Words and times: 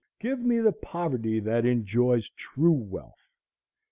Give 0.19 0.39
me 0.39 0.57
the 0.57 0.71
poverty 0.71 1.39
that 1.41 1.63
enjoys 1.63 2.29
true 2.31 2.71
wealth. 2.71 3.29